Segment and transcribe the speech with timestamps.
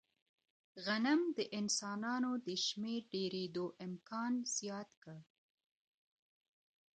[0.85, 5.17] غنم د انسانانو د شمېر ډېرېدو امکان زیات کړ.